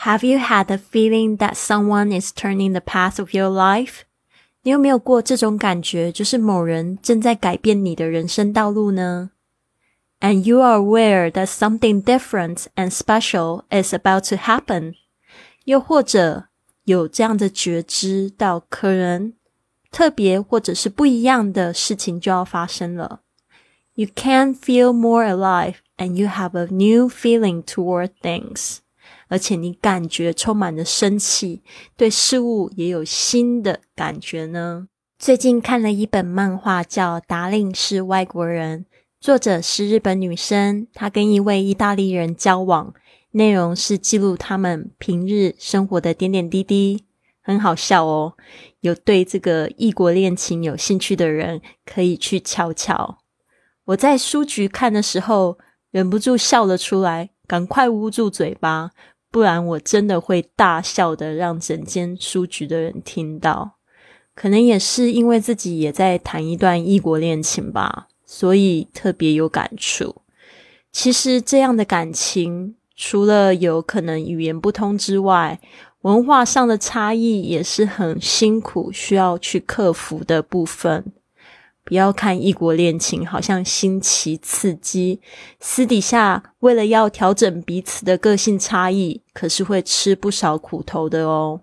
[0.00, 4.02] Have you had the feeling that someone is turning the path of your life？
[4.62, 9.30] 你有没有过这种感觉，就是某人正在改变你的人生道路呢？
[10.20, 14.94] And you are aware that something different and special is about to happen？
[15.64, 16.46] 又或者
[16.84, 19.34] 有这样的觉知到，可能
[19.90, 23.20] 特别或者是不一样的事情就要发生了。
[23.94, 28.78] You can feel more alive, and you have a new feeling toward things.
[29.31, 31.63] 而且你感觉充满了生气，
[31.95, 34.89] 对事物也有新的感觉呢。
[35.17, 38.81] 最近看了一本漫画，叫《达令是外国人》，
[39.21, 42.93] 作者是日本女生，她跟一位意大利人交往，
[43.31, 47.05] 内容是记录他们平日生活的点点滴滴，
[47.41, 48.33] 很好笑哦。
[48.81, 53.19] 有对这个异国恋情有兴趣的人，可以去瞧瞧。
[53.85, 55.57] 我在书局看的时候，
[55.89, 58.91] 忍不住笑了出来，赶快捂住嘴巴。
[59.31, 63.77] 不然我真的会大笑的，让整间书局的人听到。
[64.35, 70.21] 可能也是因为自己也在谈一段异国恋情吧，所以特别有感触。
[70.91, 75.59] 其实这样的感情，除了有可能语言不通之外，
[76.01, 81.13] 文化上的差异也是很辛苦，需要去克服的部分。
[81.83, 85.19] 不要看异国恋情好像新奇刺激，
[85.59, 91.61] 私底下为了要调整彼此的个性差异，可是会吃不少苦头的哦。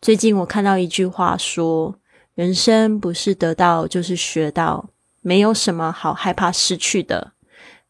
[0.00, 1.96] 最近我看到一句话说
[2.34, 4.88] ：“人生不是得到就是学到，
[5.20, 7.32] 没有什么好害怕失去的。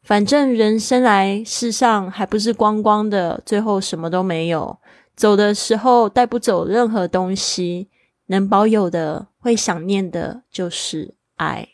[0.03, 4.79] 反正人生来世上还不是光光的，最后什么都没有。
[5.15, 7.89] 走的时候带不走任何东西，
[8.31, 11.67] 能保有的。”会想念的就是爱，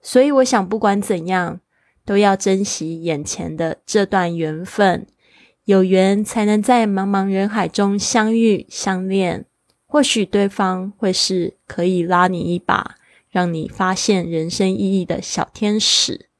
[0.00, 1.60] 所以我想，不管怎样，
[2.06, 5.06] 都要珍惜眼前的这段缘分。
[5.66, 9.44] 有缘才能在茫茫人海中相遇相恋，
[9.84, 12.96] 或许对方会是可以拉你一把，
[13.28, 16.30] 让你发现人生意义的小天使。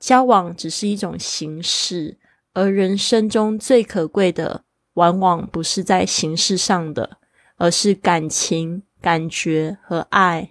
[0.00, 2.18] 交往只是一种形式，
[2.54, 4.64] 而人生中最可贵的，
[4.94, 7.18] 往往不是在形式上的，
[7.56, 8.82] 而是感情。
[9.02, 10.50] 感觉和爱，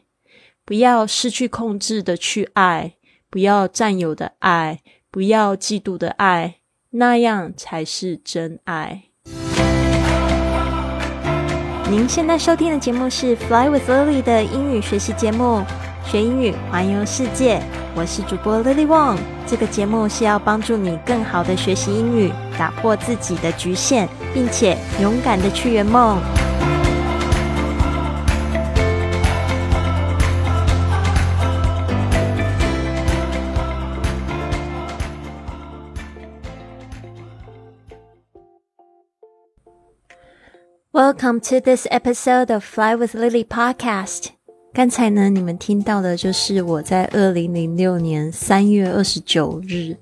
[0.65, 2.95] 不要失去控制的去爱，
[3.29, 6.55] 不要占有的爱，不要嫉妒的爱，
[6.89, 9.03] 那样才是真爱。
[11.89, 15.63] 您现在收听的节目是《Fly with Lily》的英语学习节目，
[16.05, 17.63] 学英语环游世界。
[17.95, 19.17] 我是主播 Lily Wong。
[19.47, 26.19] 这个节目是要帮助你更好的学习英语，打破自己的局限，并且勇敢的去圆梦。
[40.93, 44.25] Welcome to this episode of Fly with Lily podcast。
[44.73, 49.95] 刚才呢，你们听到的就是我在二零零六年三月二十九日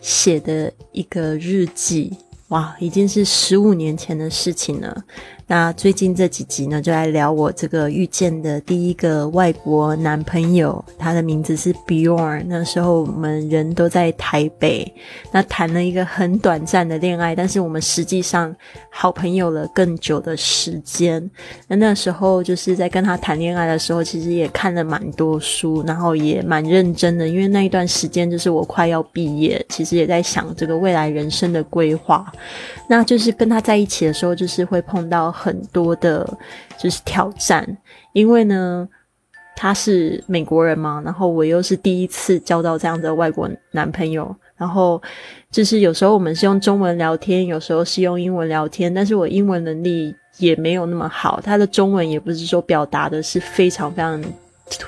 [0.00, 2.16] 写的一个日记。
[2.50, 5.04] 哇，已经是十五年前的事情了。
[5.46, 12.44] 那最近这几集呢，就来聊我这个遇见的第一个外国男朋友，他的名字是 Bjorn。
[12.46, 14.90] 那时候我们人都在台北，
[15.30, 18.54] 那谈了一个很短暂的恋爱，但是我们实际上
[18.90, 21.30] 好朋友了更久的时间。
[21.68, 32.32] 那那时候就是在跟他谈恋爱的时候，其实也看了蛮多书，然后也蛮认真的，因为那一段时间就是我快要毕业，其实也在想这个未来人生的规划。
[32.88, 36.24] 那就是跟他在一起的时候，就是会碰到很多的，
[36.78, 37.66] 就是挑战，
[38.12, 38.88] 因为呢，
[39.56, 45.02] 他是美国人嘛，然后我又是第一次交到这样的外国男朋友，然后
[45.50, 54.22] 就是有时候我们是用中文聊天，有时候是用英文聊天，但是我英文能力也没有那么好，他的中文也不是说表达的是非常非常。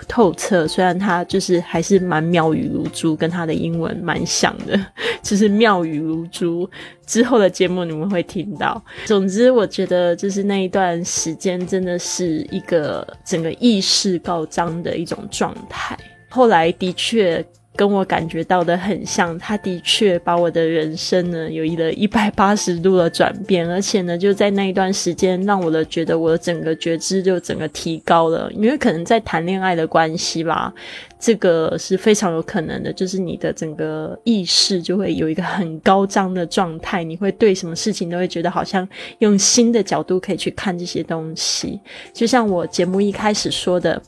[0.09, 4.79] 透彻，虽然他就是还是蛮妙语如珠，跟他的英文蛮像的，
[5.23, 6.69] 就是妙语如珠。
[7.07, 8.83] 之后的节目你们会听到。
[9.05, 15.99] 总之，我觉得就是那一段时间真的是一个整个意识高涨的一种状态。
[16.29, 17.45] 后来的确。
[17.77, 28.49] 跟我感觉到的很像，他的确把我的人生呢有一个一百八十度的转变，而且呢就在那一段时间，让我的觉得我的整个觉知就整个提高了。
[28.53, 30.73] 因为可能在谈恋爱的关系吧，
[31.19, 38.89] 这个是非常有可能的，就是你的整个意识就会有一个很高涨的状态，你会对什么事情都会觉得好像
[39.19, 41.81] 用新的角度可以去看这些东西。
[42.13, 44.01] 就像我节目一开始说的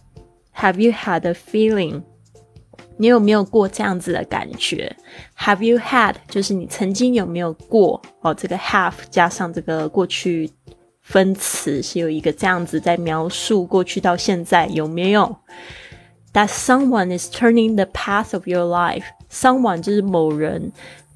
[0.57, 2.03] ，Have you had a feeling？
[2.99, 4.95] 你有没有过这样子的感觉
[5.39, 6.15] ？Have you had？
[6.29, 8.33] 就是你曾经有没有过哦？
[8.33, 10.51] 这个 have 加上这个过去
[11.03, 15.37] 分词是有一个这样子在描述过去到现在有没有
[16.33, 19.05] ？That someone is turning the path of your life.
[19.31, 20.73] Someone 就是某人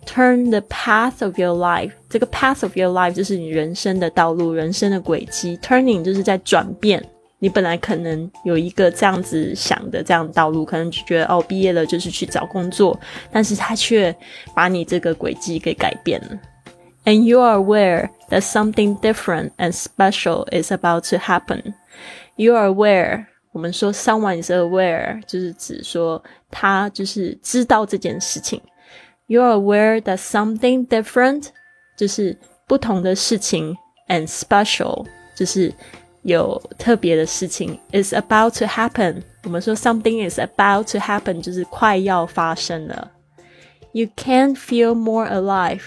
[0.06, 1.92] ，turn the path of your life。
[2.08, 5.58] 这个 path of your life 就是你人生的道路、人生的轨迹。
[5.58, 7.04] Turning 就是在转变。
[7.40, 12.98] 你本来可能有一个这样子想的这样道路，可能就觉得哦，毕业了就是去找工作，
[13.32, 14.14] 但是他却
[14.54, 16.38] 把你这个轨迹给改变了。
[17.06, 21.74] And you are aware that something different and special is about to happen.
[22.36, 23.26] You are aware.
[23.52, 28.60] 我们说 someone is aware，就是指说他就是知道这件事情。
[29.26, 31.46] You are aware that something different，
[31.96, 32.36] 就是
[32.68, 33.76] 不同的事情
[34.08, 35.72] ，and special，就是
[36.23, 39.21] 有特别的事情，is about to happen。
[39.43, 43.11] 我们说 something is about to happen，就是快要发生了。
[43.91, 45.81] You can feel more alive。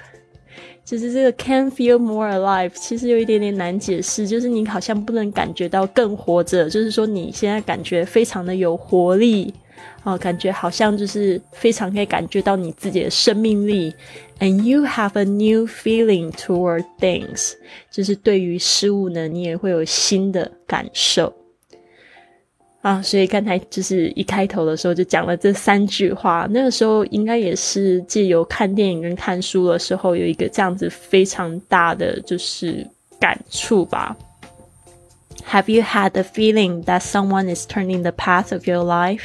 [0.86, 9.54] 就是这个 can feel more alive，其实有一点点难解释，就是你好像不能感觉到更活着，就是说你现在感觉非常的有活力。
[10.04, 13.94] 哦，感觉好像就是非常可以感觉到你自己的生命力
[14.40, 17.54] ，and you have a new feeling toward things，
[17.90, 21.34] 就是对于事物呢，你也会有新的感受
[22.84, 23.02] 啊。
[23.02, 32.88] 所以刚才就是一开头的时候就讲了这三句话，那个时候应该也是借由看电影跟看书的时候有一个这样子非常大的就是
[33.20, 34.16] 感触吧。
[35.50, 39.24] Have you had the feeling that someone is turning the path of your life?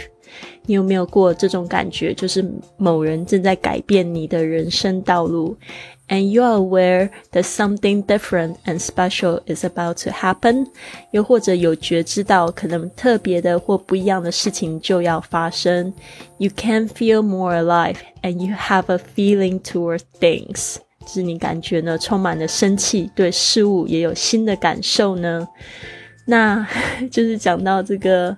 [0.67, 2.13] 你有没有过这种感觉？
[2.13, 2.45] 就是
[2.77, 5.57] 某人正在改变你的人生道路
[6.08, 10.68] ，and you are aware that something different and special is about to happen。
[11.12, 15.94] 又或者有觉知到可能特别的或不一样的事情就要发生。
[16.38, 20.78] You can feel more alive, and you have a feeling toward things。
[21.06, 25.48] 就是你感觉呢，充满了生气，对事物也有新的感受呢。
[26.26, 26.66] 那
[27.12, 28.38] 就是讲到这个，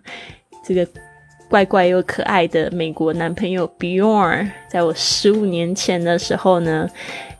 [0.65, 0.87] 这个。
[1.50, 6.88] 怪怪又可爱的美国男朋友 Bjorn，在我十五年前的时候呢，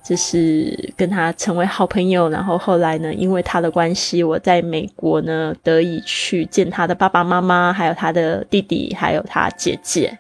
[0.03, 2.29] 就是跟他成为好朋友。
[2.29, 10.19] 然后后来呢，因为他的关系，我在美国呢得以去见他的爸爸妈妈，还有他的弟弟，还有他姐姐。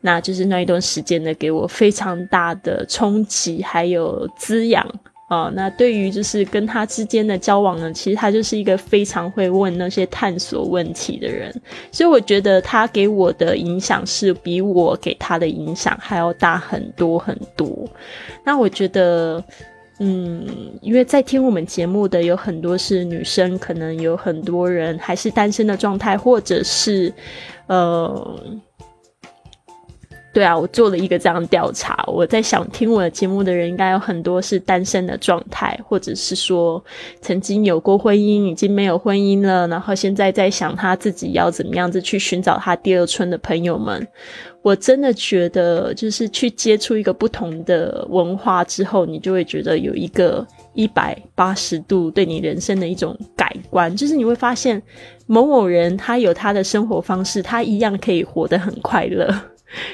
[0.00, 4.86] 那就是那一段时间呢，给我非常大的冲击，还有滋养。
[5.28, 11.52] 啊，那对于就是跟他之间的交往呢，其实他就是一个非常会问那些探索问题的人，
[11.90, 17.88] 所以我觉得他给我的影响是比我给他的影响还要大很多很多。
[18.44, 19.42] 那我觉得，
[19.98, 20.46] 嗯，
[20.80, 27.12] 因为在听我们节目的有很多是女生，可能有很多人还是单身的状态，或者是，
[27.66, 28.40] 呃。
[30.36, 32.04] 对啊，我做了一个这样调查。
[32.06, 36.84] 我在想，听我的节目的人应该有很多是单身的状态，或者是说
[37.22, 44.06] 曾经有过婚姻，已经没有婚姻了，然后现在在想他自己要怎么样子去寻找他第二春的朋友们。
[44.60, 53.96] 我真的觉得，就是去接触一个不同的文化之后，你就会觉得有一个一百八十度对你人生的一种改观。
[53.96, 54.82] 就是你会发现，
[55.26, 59.34] 某某人他有他的生活方式，他一样可以活得很快乐。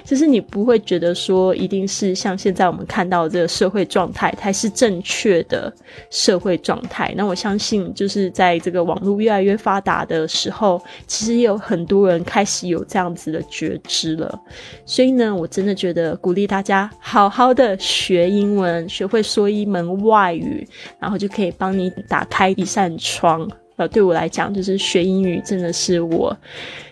[0.05, 5.73] 就是你不会觉得说一定是像现在我们看到这个社会状态才是正确的
[6.11, 7.13] 社会状态。
[7.17, 14.39] 那我相信，就是在这个网络越来越发达的时候，其实也有很多人开始有这样子的觉知了。
[14.85, 20.67] 所以呢，我真的觉得鼓励大家好好的学英文，学会说一门外语，
[20.99, 23.51] 然后就可以帮你打开一扇窗。
[23.83, 26.37] 呃，对我来讲，就是学英语真的是我。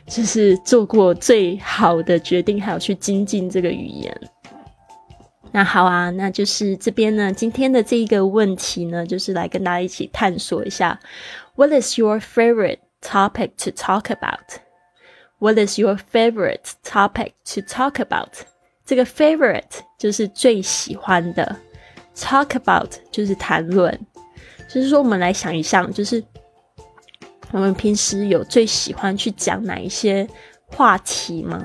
[0.06, 4.12] 就是做过最好的决定，还有去精进这个语言。
[5.52, 10.98] 那好啊，那就是这边呢，今天的这一个问题呢，就是来跟大家一起探索一下
[11.54, 18.32] ：What is your favorite topic to talk about？What is your favorite topic to talk about？
[18.84, 21.56] 这个 favorite 就是最喜欢的
[22.16, 23.96] ，talk about 就是谈论。
[24.68, 26.20] 就是说，我们来想一想，就是。
[27.52, 30.26] 我们平时有最喜欢去讲哪一些
[30.66, 31.64] 话题吗？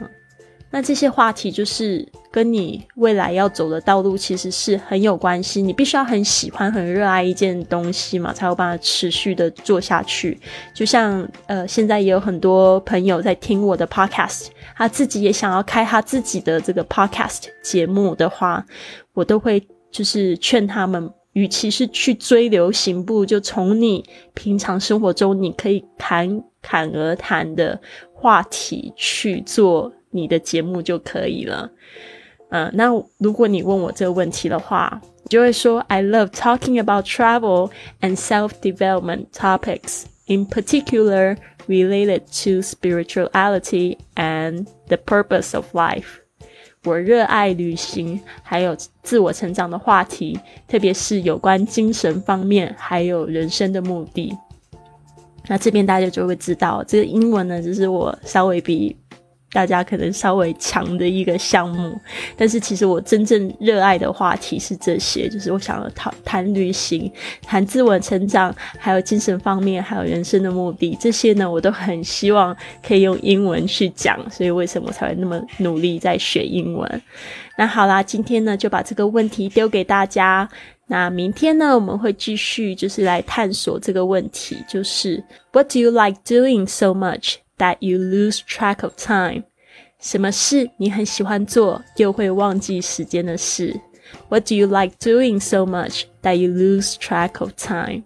[0.72, 5.62] 那这些话题就是跟你未来要走的道路其实是很有关系。
[5.62, 10.38] 你必须要很喜欢、很热爱一件东西嘛，才有办法持续的做下去。
[10.74, 18.66] 就像呃，现在也有很多朋友在听我的 podcast，他自己也想要开他自己的这个 podcast 节目的话，
[19.14, 21.10] 我都会就是劝他们。
[21.35, 27.81] 与其是去追流行，不如就从你平常生活中你可以侃侃而谈的
[28.13, 31.71] 话题去做 你的节目就可以了。
[32.51, 41.37] 嗯，那如果你问我这个问题的话，就会说，I love talking about travel and self-development topics, in particular
[41.69, 46.19] related to spirituality and the purpose of life.
[46.86, 54.38] 我热爱旅行，还有自我成长的话题，特别是有关精神方面，还有人生的目的。
[55.48, 58.96] 那这边大家就会知道，这个英文呢，就是我稍微比。
[59.56, 61.98] 大家可能稍微强的一个项目，
[62.36, 67.10] 但是其实我真正热爱的话题是这些，就是我想要谈谈旅行、
[67.42, 72.54] 谈自我成长，还有精神方面，还有人生的目的，这些呢，我都很希望
[72.86, 77.02] 可以用英文去讲，所以为什么才会那么努力在学英文？
[77.58, 80.50] 那好啦，今天呢就把这个问题丢给大家，
[80.88, 87.36] 那明天呢我们会继续就是来探索这个问题，就是 What do you like doing so much?
[87.58, 89.44] That you lose track of time，
[90.02, 93.80] 什么事你很喜欢做又会忘记时间的事
[94.28, 98.04] ？What do you like doing so much that you lose track of time？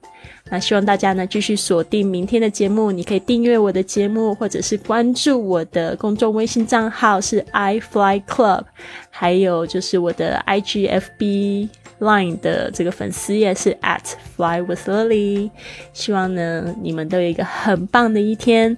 [0.51, 8.63] 那希望大家呢继续锁定明天的节目，你可以订阅我的节目，或者是关注我的公众微信账号是 i fly club，
[9.09, 11.67] 还有就是我的 i g f b
[11.99, 15.49] line 的这个粉丝也是 at fly with lily。
[15.91, 18.77] 希望呢你们都有一个很棒的一天。